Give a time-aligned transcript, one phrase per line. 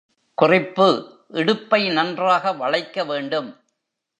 [0.37, 0.87] குறிப்பு
[1.31, 3.49] இடுப்பை நன்றாக வளைக்க வேண்டும்.